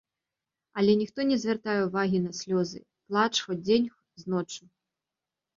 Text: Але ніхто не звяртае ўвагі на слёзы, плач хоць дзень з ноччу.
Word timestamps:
Але 0.81 0.93
ніхто 1.01 1.19
не 1.31 1.35
звяртае 1.43 1.75
ўвагі 1.87 2.21
на 2.23 2.31
слёзы, 2.39 2.79
плач 3.11 3.29
хоць 3.49 3.61
дзень 3.67 3.87
з 4.23 4.37
ноччу. 4.37 4.63